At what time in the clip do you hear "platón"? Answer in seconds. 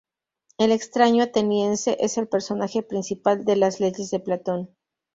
4.19-4.75